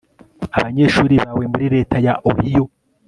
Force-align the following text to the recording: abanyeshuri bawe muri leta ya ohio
abanyeshuri 0.57 1.15
bawe 1.23 1.43
muri 1.51 1.65
leta 1.75 1.95
ya 2.05 2.13
ohio 2.29 2.63